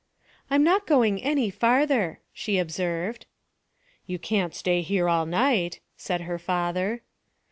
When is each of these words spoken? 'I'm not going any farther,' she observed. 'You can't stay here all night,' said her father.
'I'm 0.49 0.63
not 0.63 0.87
going 0.87 1.21
any 1.21 1.51
farther,' 1.51 2.21
she 2.33 2.57
observed. 2.57 3.27
'You 4.07 4.17
can't 4.17 4.55
stay 4.55 4.81
here 4.81 5.07
all 5.07 5.27
night,' 5.27 5.79
said 5.95 6.21
her 6.21 6.39
father. 6.39 7.03